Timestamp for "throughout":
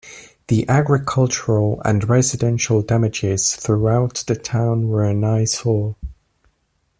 3.55-4.23